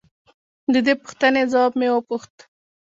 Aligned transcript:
د 0.73 0.75
دې 0.85 0.93
پوښتنې 1.01 1.41
ځواب 1.51 1.71
مې 1.79 1.87
وپوښت. 1.91 2.35